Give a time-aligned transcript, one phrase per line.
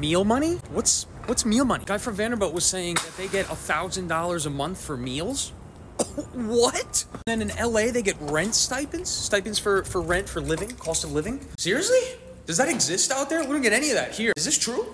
[0.00, 0.54] Meal money?
[0.70, 1.84] What's what's meal money?
[1.84, 5.52] Guy from Vanderbilt was saying that they get a thousand dollars a month for meals.
[6.32, 7.04] what?
[7.26, 9.10] Then in LA they get rent stipends?
[9.10, 11.46] Stipends for, for rent for living, cost of living?
[11.58, 12.00] Seriously?
[12.46, 13.40] Does that exist out there?
[13.40, 14.32] We don't get any of that here.
[14.38, 14.86] Is this true?